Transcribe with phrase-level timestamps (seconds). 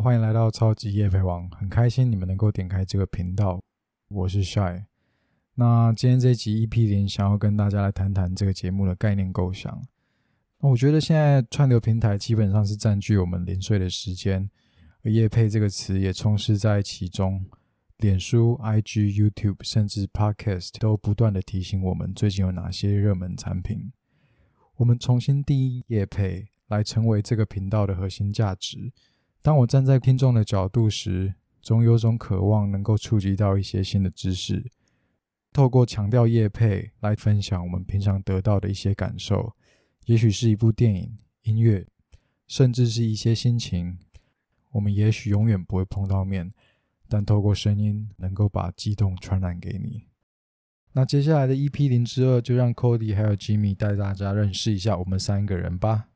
[0.00, 3.60] 欢迎来到超级夜配王，很开心你们能够点开这个频道，
[4.08, 4.84] 我是 Shy。
[5.54, 9.82] 那今天这集 EP 零想要跟大家来谈谈这个节目的概念构想。
[10.58, 14.50] 我觉得现在串流平台基本上是占据我们零碎的时间，
[15.02, 17.44] 而夜配这个词也充斥在其中。
[17.98, 23.92] 脸书、IG、YouTube，甚至 Podcast 都不断的提醒我们最近有哪些热门产品。
[24.76, 28.92] 我们重新定义夜配，来成为这个频道的核心价值。
[29.44, 34.70] 当我站在听众的角度时，总有种渴望能够触及到一些新的知识。
[35.52, 39.54] 透过强调夜配来分享我们平常得到的一些感受，
[40.06, 41.86] 也许是一部电影、音乐，
[42.46, 43.98] 甚至是一些心情。
[44.72, 46.50] 我们也许永远不会碰到面。
[47.06, 50.04] 但透过声音，能够把激动传染给你。
[50.92, 56.08] 那接下来的 EP 零之二，就让 Cody 还有 Jimmy 带大家认识一下我们三个人吧。